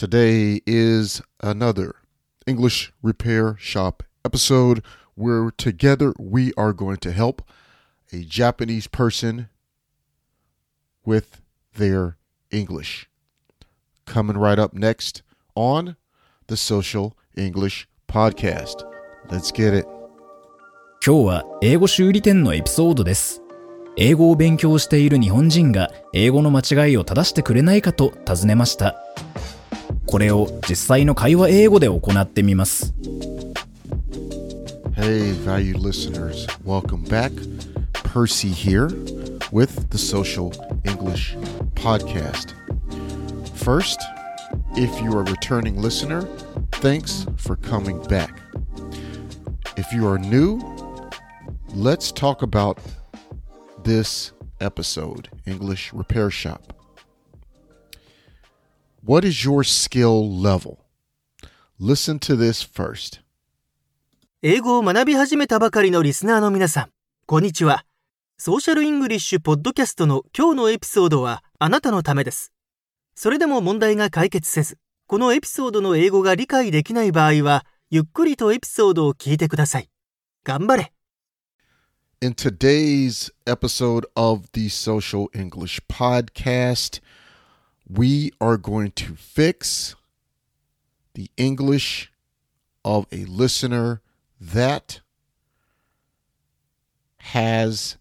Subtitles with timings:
[0.00, 1.96] Today is another
[2.46, 4.82] English Repair Shop episode
[5.14, 7.42] where together we are going to help
[8.10, 9.50] a Japanese person
[11.04, 11.42] with
[11.74, 12.16] their
[12.50, 13.10] English.
[14.06, 15.20] Coming right up next
[15.54, 15.96] on
[16.46, 18.82] the Social English Podcast.
[19.28, 19.84] Let's get it.
[21.04, 23.42] 今日は英語修理店のエピソードです。
[23.98, 28.96] 英語を勉強している日本人が英語の間違いを正してくれないかと尋ねました。
[30.09, 32.93] これを実際の会話英語で行ってみます。
[34.95, 37.31] Hey, valued listeners, welcome back.
[37.93, 38.87] Percy here
[39.51, 40.53] with the Social
[40.85, 41.35] English
[41.75, 42.53] Podcast.
[43.55, 43.99] First,
[44.77, 46.21] if you are a returning listener,
[46.71, 48.39] thanks for coming back.
[49.75, 50.61] If you are new,
[51.73, 52.79] let's talk about
[53.83, 54.31] this
[54.61, 56.73] episode English Repair Shop.
[59.02, 60.78] What is your skill level?
[61.78, 63.22] Listen to this first.
[64.42, 66.90] 英語を学び始めたばかりのリスナーの皆さん、
[67.24, 67.86] こんにちは。
[68.36, 72.52] ソーシャルイングリッシュポッドキャストの今日のエピソードはあなたのためです。
[73.14, 79.88] それでも問題が解決せず、このエピソードの英語が理解できない場合は、ゆっくりとエピソードを聞いてください。
[80.44, 80.92] 頑張れ
[82.22, 87.00] In today's episode of the Social English Podcast,
[87.92, 89.96] we are going to fix
[91.14, 92.12] the English
[92.84, 94.00] of a listener
[94.40, 95.00] that
[97.18, 97.96] has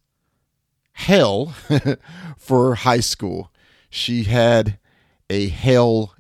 [0.92, 1.56] hell
[2.38, 3.52] for high school.
[3.90, 4.78] She had
[5.30, 6.16] a hell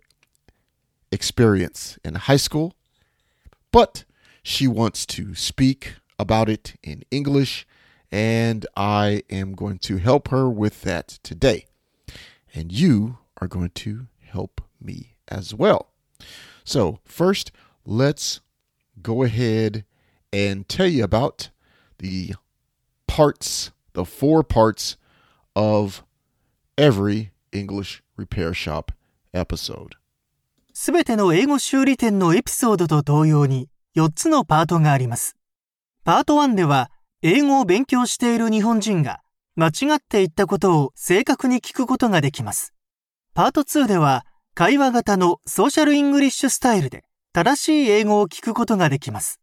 [1.12, 2.74] experience in high school,
[3.72, 4.04] but
[4.42, 7.68] she wants to speak about it in English,
[8.12, 11.68] and I am going to help her with that today.
[12.56, 15.88] And you are going to help me as well.
[16.64, 17.52] So, first,
[17.86, 18.42] let's
[19.02, 19.86] go ahead
[20.32, 21.50] and tell you about
[21.98, 22.36] the
[23.08, 24.98] parts, the four parts
[25.56, 26.04] of
[26.78, 28.92] every English repair shop
[29.34, 29.96] episode.
[30.74, 33.68] すべての英語修理店のエピソードと同様に
[33.98, 35.36] 4つのパートがあります。
[36.06, 36.90] パート1では
[37.22, 39.22] 英語を勉強している日本人が
[39.56, 42.74] 間違って言ったことを正確に聞くことができます。
[43.34, 49.40] パート2では会話型のソーシャルイングリッシュスタイルで正しい英語を聞くことができます。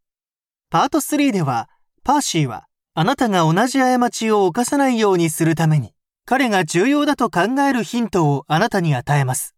[0.71, 1.71] パート3では
[2.05, 5.95] パーシーはあなたが同じ過ちを犯さないようにするために
[6.25, 9.55] 彼が重要だと考えるヒントをあなたに与えます。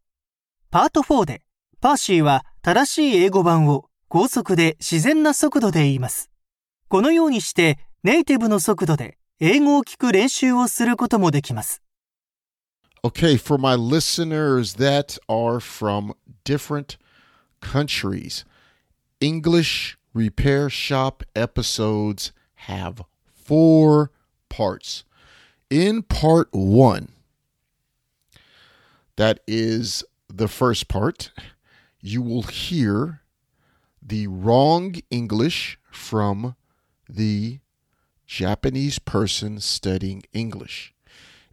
[0.71, 1.43] パート4で
[1.81, 6.31] パーシーは正しい英語版を高速で自然な速度で言います。
[6.89, 11.83] このようにしてネイティブの速度で英語を聞く練習をすることもできます。
[13.05, 16.97] Okay, for my listeners that are from different
[17.61, 18.45] countries,
[19.21, 24.11] English repair shop episodes have four
[24.49, 25.05] parts.
[25.71, 27.13] In part one,
[29.15, 31.31] that is the first part,
[32.01, 33.21] you will hear
[34.03, 36.57] the wrong English from
[37.09, 37.61] the
[38.27, 40.95] Japanese person studying English.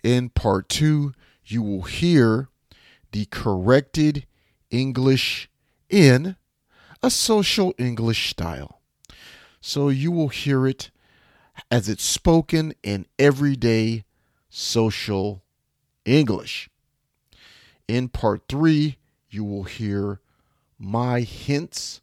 [0.03, 1.13] In part two,
[1.45, 2.49] you will hear
[3.11, 4.25] the corrected
[4.69, 5.49] English
[5.89, 6.35] in
[7.01, 8.81] a social English style.
[9.61, 10.91] So you will hear it
[11.71, 14.03] as it's spoken in everyday
[14.49, 15.43] social
[16.03, 16.69] English.
[17.87, 18.97] In part three,
[19.29, 20.19] you will hear
[20.77, 22.01] my hints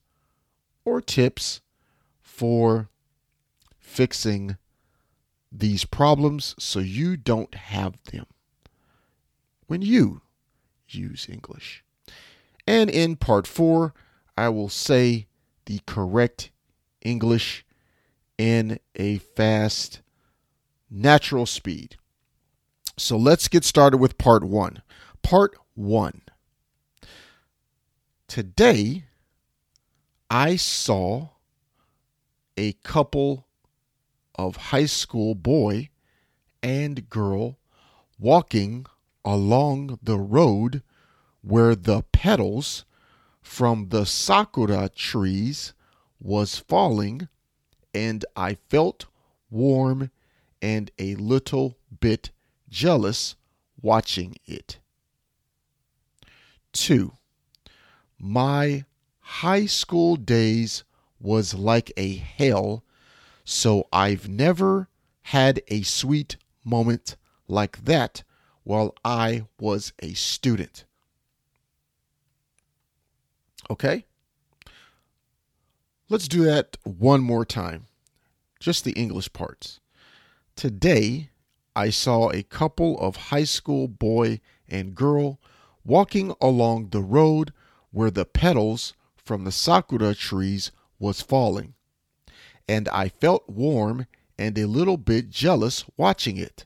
[0.85, 1.61] or tips
[2.21, 2.89] for
[3.79, 4.57] fixing
[5.51, 8.27] these problems so you don't have them
[9.73, 10.21] when you
[10.87, 11.83] use English.
[12.67, 13.95] And in part four,
[14.37, 15.29] I will say
[15.65, 16.51] the correct
[17.01, 17.65] English
[18.37, 20.03] in a fast,
[20.91, 21.97] natural speed.
[22.99, 24.83] So let's get started with part one.
[25.23, 26.21] Part one.
[28.29, 29.05] Today,
[30.29, 31.29] I saw
[32.59, 33.47] a couple
[34.35, 35.89] of high school boy
[36.63, 37.57] and girl
[38.19, 38.85] walking
[39.25, 40.83] along the road
[41.43, 42.85] where the petals
[43.41, 45.75] from the sakura trees
[46.21, 47.29] was falling
[47.95, 49.07] and I felt
[49.51, 50.11] warm
[50.61, 52.31] and a little bit
[52.69, 53.37] jealous
[53.81, 54.79] watching it.
[56.73, 57.13] 2.
[58.19, 58.85] My
[59.19, 60.85] high school days
[61.21, 62.85] was like a hell,
[63.45, 64.89] so I've never
[65.23, 67.17] had a sweet moment
[67.49, 68.23] like that
[68.65, 70.85] while I was a student.
[73.71, 74.05] Okay?
[76.09, 77.87] Let's do that one more time.
[78.61, 79.81] Just the English parts.
[80.57, 81.31] Today,
[81.75, 85.41] I saw a couple of high school boy and girl
[85.85, 87.53] walking along the road
[87.91, 91.75] where the petals from the sakura trees was falling.
[92.69, 94.07] And I felt warm
[94.39, 96.65] and a little bit jealous watching it.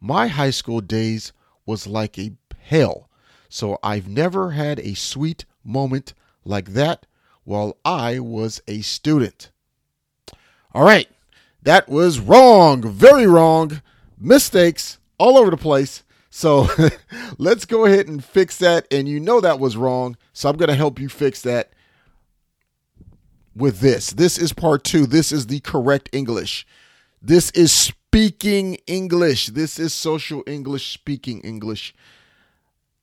[0.00, 1.32] My high school days
[1.66, 3.08] was like a hell,
[3.48, 6.14] so I've never had a sweet moment
[6.44, 7.06] like that
[7.44, 9.50] while I was a student.
[10.72, 11.08] All right,
[11.62, 13.82] that was wrong, very wrong.
[14.18, 16.02] Mistakes all over the place.
[16.30, 16.68] So
[17.38, 18.86] let's go ahead and fix that.
[18.90, 20.16] And you know that was wrong.
[20.32, 21.72] So I'm going to help you fix that
[23.54, 24.10] with this.
[24.10, 25.06] This is part two.
[25.06, 26.66] This is the correct English.
[27.20, 29.46] This is speaking English.
[29.46, 31.94] This is social English, speaking English.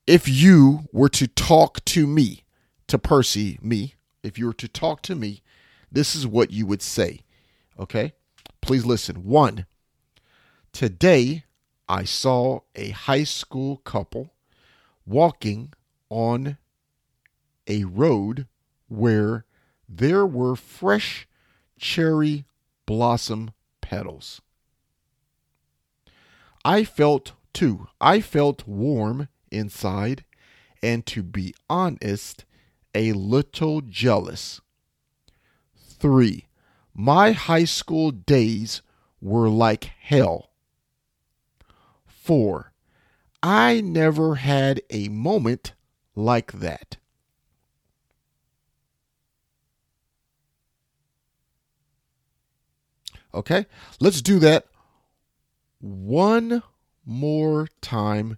[0.06, 2.44] If you were to talk to me,
[2.88, 5.42] to Percy, me, if you were to talk to me,
[5.90, 7.22] this is what you would say.
[7.80, 8.12] Okay?
[8.60, 9.24] Please listen.
[9.24, 9.66] One,
[10.74, 11.46] today
[11.88, 14.34] I saw a high school couple
[15.06, 15.72] walking
[16.10, 16.58] on
[17.66, 18.46] a road
[18.90, 19.46] where
[19.88, 21.30] there were fresh
[21.80, 22.44] cherry
[22.86, 24.42] blossom petals.
[26.68, 30.26] I felt too, I felt warm inside
[30.84, 32.44] and to be honest,
[32.94, 34.60] a little jealous.
[35.78, 36.46] 3.
[36.94, 38.82] My high school days
[39.22, 40.50] were like hell.
[42.06, 42.74] 4.
[43.42, 45.72] I never had a moment
[46.18, 46.98] like that.
[53.34, 53.68] Okay,
[54.02, 54.66] let's do that
[55.88, 56.64] one
[57.06, 58.38] more time.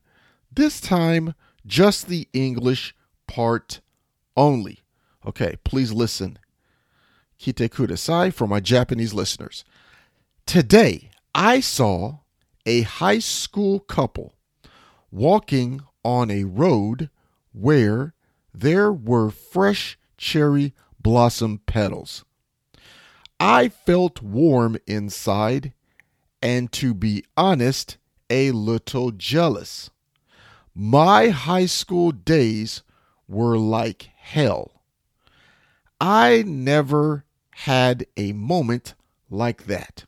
[0.51, 1.33] This time,
[1.65, 2.95] just the English
[3.27, 3.81] part
[4.35, 4.79] only.
[5.25, 6.39] Okay, please listen.
[7.37, 9.63] Kite kudasai for my Japanese listeners.
[10.45, 12.19] Today, I saw
[12.65, 14.33] a high school couple
[15.11, 17.09] walking on a road
[17.51, 18.13] where
[18.53, 22.25] there were fresh cherry blossom petals.
[23.39, 25.73] I felt warm inside
[26.41, 27.97] and, to be honest,
[28.29, 29.89] a little jealous.
[30.73, 32.83] My high school days
[33.27, 34.83] were like hell.
[35.99, 38.93] I never had a moment
[39.29, 40.05] like that.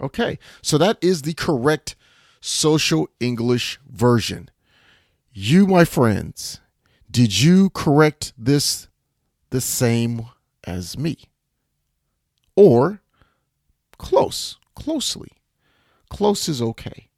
[0.00, 1.96] Okay, so that is the correct
[2.40, 4.48] social English version.
[5.32, 6.60] You, my friends,
[7.10, 8.88] did you correct this
[9.50, 10.26] the same
[10.64, 11.29] as me?
[12.60, 13.00] Or
[13.96, 15.30] close, closely.
[16.10, 17.08] Close is okay.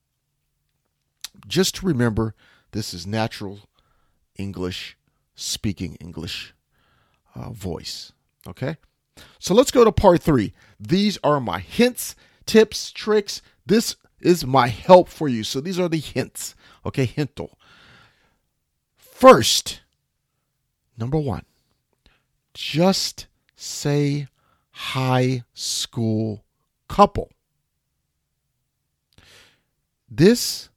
[1.48, 2.36] Just to remember
[2.70, 3.58] this is natural
[4.36, 4.96] English,
[5.34, 6.54] speaking English
[7.34, 8.12] uh, voice.
[8.46, 8.76] Okay?
[9.40, 10.52] So let's go to part three.
[10.78, 12.14] These are my hints,
[12.46, 13.42] tips, tricks.
[13.66, 15.42] This is my help for you.
[15.42, 16.54] So these are the hints.
[16.86, 17.48] Okay, hinto.
[18.96, 19.80] First,
[20.96, 21.46] number one,
[22.54, 24.28] just say
[24.72, 26.44] high school
[26.88, 27.30] couple.
[30.10, 30.69] This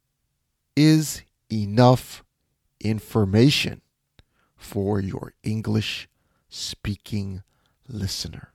[0.76, 2.24] is enough
[2.80, 3.82] information
[4.56, 6.08] for your English
[6.50, 7.44] speaking
[7.88, 8.54] listener.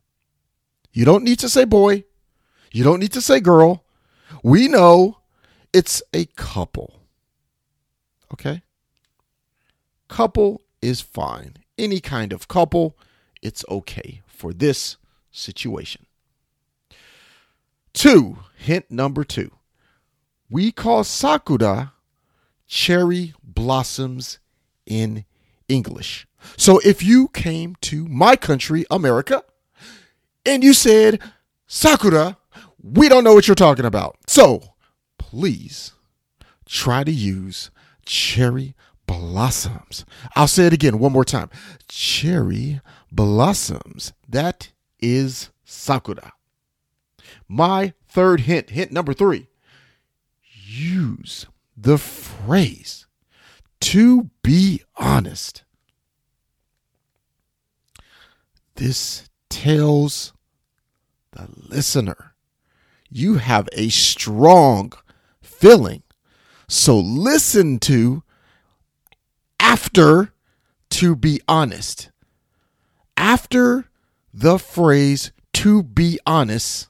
[0.93, 2.05] You don't need to say boy.
[2.73, 3.85] You don't need to say girl.
[4.43, 5.19] We know
[5.73, 7.01] it's a couple.
[8.33, 8.63] Okay?
[10.09, 11.57] Couple is fine.
[11.79, 12.97] Any kind of couple,
[13.43, 14.97] it's okay for this
[15.31, 16.07] situation.
[17.93, 19.51] Two, hint number two.
[20.51, 21.93] We call Sakura
[22.67, 24.39] cherry blossoms
[24.87, 25.25] in
[25.69, 26.27] English.
[26.57, 29.45] So if you came to my country, America,
[30.47, 31.21] and you said,
[31.67, 32.39] Sakura,
[32.83, 34.17] we don't know what you're talking about.
[34.27, 34.75] So
[35.19, 35.93] please
[36.67, 37.71] try to use
[38.05, 38.75] cherry
[39.07, 40.05] blossoms.
[40.35, 41.51] I'll say it again one more time.
[41.89, 42.81] Cherry
[43.13, 44.13] blossoms.
[44.29, 44.71] That
[45.03, 46.33] is Sakura.
[47.49, 49.49] My third hint, hint number three
[50.71, 53.07] use the phrase
[53.81, 55.65] to be honest.
[58.77, 60.33] This tells
[61.33, 62.35] the listener
[63.11, 64.93] you have a strong
[65.43, 66.03] feeling.
[66.69, 68.23] So listen to
[69.59, 70.33] after
[70.91, 72.11] to be honest.
[73.17, 73.90] After
[74.33, 76.89] the phrase to be honest,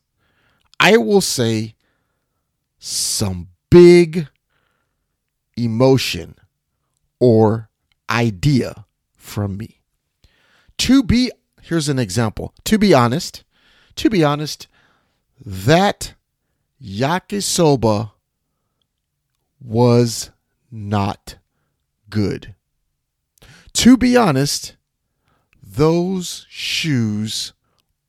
[0.78, 1.74] I will say
[2.78, 4.28] some big
[5.56, 6.36] emotion
[7.18, 7.68] or
[8.08, 9.80] idea from me.
[10.78, 11.30] To be,
[11.62, 12.54] here's an example.
[12.64, 13.44] To be honest,
[13.96, 14.66] to be honest,
[15.44, 16.14] that
[16.82, 18.12] yakisoba
[19.60, 20.30] was
[20.70, 21.36] not
[22.08, 22.54] good.
[23.74, 24.76] To be honest,
[25.76, 27.52] those shoes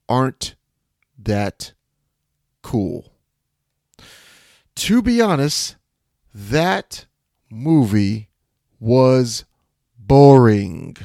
[0.10, 0.56] aren't
[1.18, 1.74] that
[2.64, 3.14] cool.
[4.78, 5.76] To be honest,
[6.34, 7.06] that
[7.52, 8.30] movie
[8.80, 9.46] was
[9.98, 10.98] boring.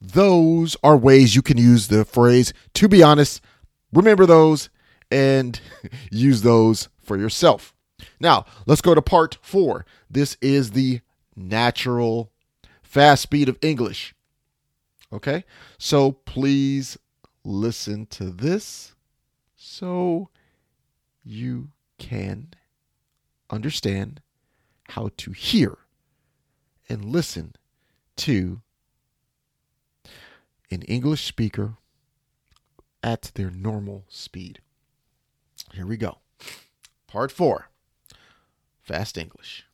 [0.00, 3.40] Those are ways you can use the phrase, to be honest,
[3.92, 4.68] remember those
[5.10, 5.58] and
[6.10, 7.74] use those for yourself.
[8.20, 9.86] Now, let's go to part four.
[10.10, 11.00] This is the
[11.34, 12.30] natural
[12.82, 14.13] fast speed of English.
[15.14, 15.44] Okay,
[15.78, 16.98] so please
[17.44, 18.96] listen to this
[19.54, 20.28] so
[21.22, 21.68] you
[21.98, 22.48] can
[23.48, 24.20] understand
[24.88, 25.78] how to hear
[26.88, 27.54] and listen
[28.16, 28.60] to
[30.68, 31.74] an English speaker
[33.00, 34.58] at their normal speed.
[35.72, 36.18] Here we go.
[37.06, 37.68] Part four
[38.82, 39.64] Fast English.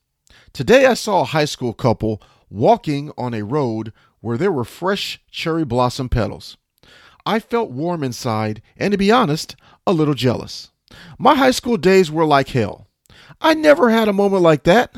[0.52, 2.20] Today I saw a high school couple
[2.50, 6.56] walking on a road where there were fresh cherry blossom petals.
[7.26, 10.70] I felt warm inside and, to be honest, a little jealous.
[11.18, 12.88] My high school days were like hell.
[13.40, 14.94] I never had a moment like that.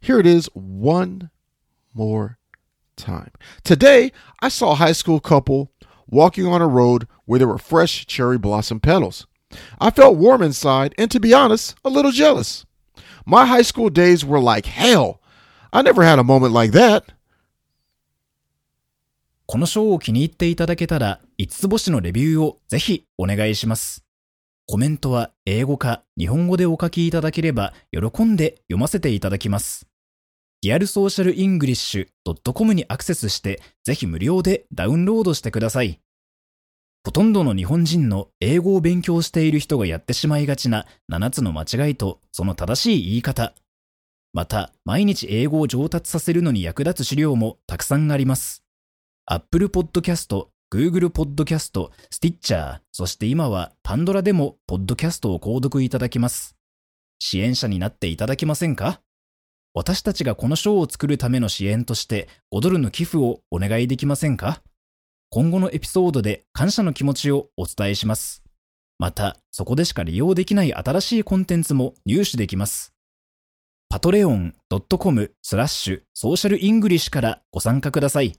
[0.00, 1.30] Here it is one
[1.92, 2.38] more
[2.96, 3.32] time.
[3.64, 5.72] Today, I saw a high school couple
[6.06, 9.26] walking on a road where there were fresh cherry blossom petals.
[9.80, 12.64] I felt warm inside and, to be honest, a little jealous.
[13.26, 15.19] My high school days were like hell.
[15.72, 17.04] I never had a moment like that.
[19.46, 24.04] このショーを気に入っていただけたら、5つ星のレビューをぜひお願いします。
[24.66, 29.88] コメントは英語か日本語でお書きいただければ喜んで読ませていただきます。
[30.62, 36.00] リアルソーシャルイングリッシュ .com にアクセスしてぜひ無料でダウンロードしてください。
[37.04, 43.54] ほとんどの日本人の英語を勉強している人がやってしまいがちな7つの間違いとその正しい言い方。
[44.32, 48.62] また、毎日英語を上達させるのに役立つ資料もたくさんあります。
[49.26, 56.54] Apple Podcast、Google Podcast、Stitcher、そして今は Pandora でも Podcast を購読いただけます。
[57.18, 59.00] 支援者になっていただけませんか？
[59.74, 64.62] 私たちがこの賞を作るための支援として5ドルの寄付をお願いできませんか？
[65.28, 68.42] 今後のエピソードで感謝の気持ちをお伝えします。
[68.98, 72.92] また、そこでしか利用できない新しいコンテンツも入手できます。
[73.92, 78.34] patreon.com スラッシュソーシャルイングリッシュからご参加ください。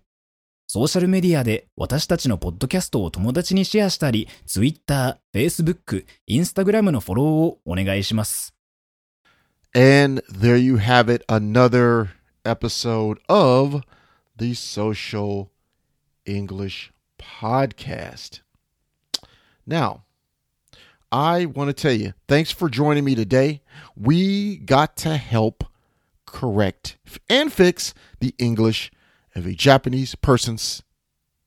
[0.65, 8.55] ソーシャルメディアで私たちのポッドキャストを友達にシェアしたり、Twitter、Facebook、Instagram のフォローをお願いします。
[9.75, 12.07] And there you have it, another
[12.45, 13.81] episode of
[14.37, 15.49] the Social
[16.25, 18.41] English Podcast.
[19.67, 20.03] Now,
[21.11, 23.61] I want to tell you, thanks for joining me today.
[23.95, 25.65] We got to help
[26.25, 26.97] correct
[27.29, 28.91] and fix the English
[29.35, 30.83] of a Japanese person's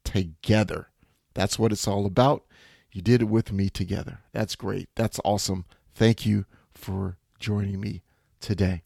[0.05, 0.89] together.
[1.35, 2.45] That's what it's all about.
[2.93, 4.21] You did it with me together.
[4.33, 4.89] That's great.
[4.95, 5.65] That's awesome.
[5.95, 8.03] Thank you for joining me
[8.41, 8.83] today.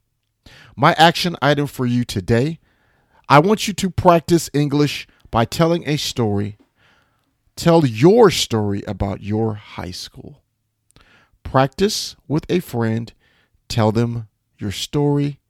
[0.76, 2.61] My action item for you today
[3.30, 6.56] I want you to practice English by telling a story.
[7.56, 10.42] Tell your story about your high school.
[11.50, 13.10] Practice with a friend.
[13.68, 14.28] Tell them
[14.58, 15.40] your story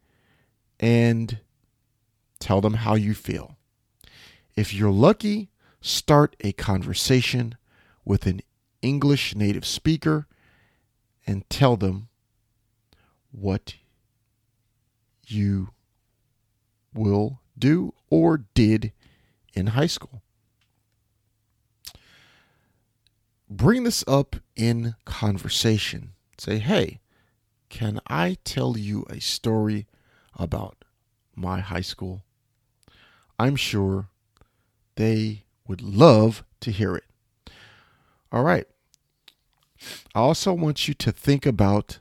[0.78, 1.40] and
[2.38, 3.56] tell them how you feel.
[4.54, 5.50] If you're lucky,
[5.80, 7.56] start a conversation
[8.04, 8.42] with an
[8.80, 10.28] English native speaker
[11.26, 12.06] and tell them
[13.32, 13.74] what
[15.26, 15.70] you
[16.94, 18.92] will do or did
[19.52, 20.22] in high school.
[23.50, 26.12] Bring this up in conversation.
[26.36, 27.00] Say, hey,
[27.68, 29.86] can I tell you a story
[30.36, 30.84] about
[31.34, 32.22] my high school?
[33.38, 34.08] I'm sure
[34.96, 37.04] they would love to hear it.
[38.30, 38.66] All right.
[40.14, 42.00] I also want you to think about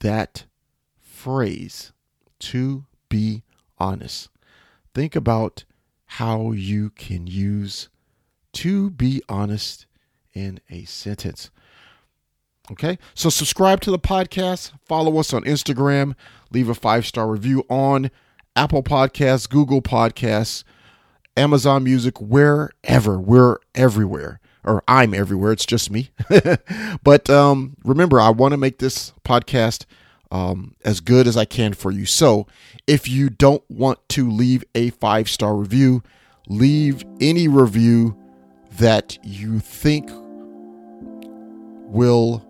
[0.00, 0.46] that
[0.98, 1.92] phrase
[2.40, 3.44] to be
[3.78, 4.28] honest.
[4.94, 5.64] Think about
[6.06, 7.88] how you can use
[8.54, 9.86] to be honest
[10.34, 11.50] in a sentence.
[12.70, 16.14] Okay, so subscribe to the podcast, follow us on Instagram,
[16.52, 18.10] leave a five star review on
[18.54, 20.62] Apple Podcasts, Google Podcasts,
[21.36, 23.18] Amazon Music, wherever.
[23.18, 25.52] We're everywhere, or I'm everywhere.
[25.52, 26.10] It's just me.
[27.02, 29.84] but um, remember, I want to make this podcast
[30.30, 32.06] um, as good as I can for you.
[32.06, 32.46] So
[32.86, 36.02] if you don't want to leave a five star review,
[36.48, 38.16] leave any review
[38.78, 40.10] that you think
[41.92, 42.44] will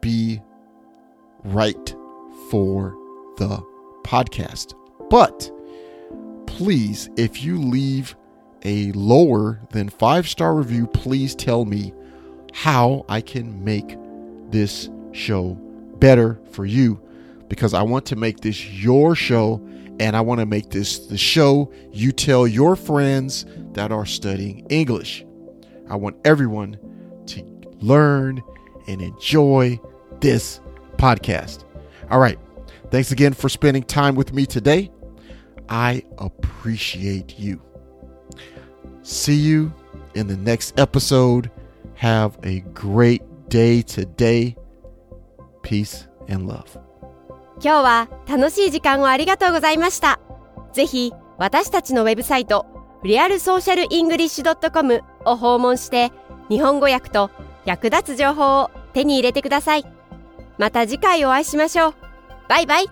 [0.00, 0.40] be
[1.44, 1.96] right
[2.50, 2.94] for
[3.38, 3.64] the
[4.04, 4.74] podcast.
[5.08, 5.50] But
[6.46, 8.14] please, if you leave
[8.64, 11.94] a lower than five star review, please tell me
[12.52, 13.96] how I can make
[14.50, 15.54] this show
[15.98, 17.00] better for you
[17.48, 19.66] because I want to make this your show
[20.00, 24.66] and I want to make this the show you tell your friends that are studying
[24.68, 25.24] English.
[25.88, 26.78] I want everyone
[27.80, 28.42] learn
[28.86, 29.80] and enjoy
[30.20, 30.60] this
[30.96, 31.64] podcast.
[32.10, 32.38] All right.
[32.90, 34.90] Thanks again for spending time with me today.
[35.68, 37.60] I appreciate you.
[39.02, 39.72] See you
[40.14, 41.50] in the next episode.
[41.94, 44.56] Have a great day today.
[45.62, 46.78] Peace and love.
[47.60, 50.20] 今日は楽しい時間をありがとうございました。
[50.72, 52.66] ぜひ私たちのウェブサイト
[53.02, 56.12] リアルソーシャルイングリッシュ .com を訪問して
[56.48, 57.30] 日本語訳と
[57.64, 59.84] 役立つ情報を手に入れてください。
[60.58, 61.94] また次回お会いしましょう。
[62.48, 62.86] バイバイ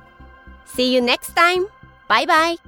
[0.66, 1.66] !See you next time!
[2.08, 2.60] バイバイ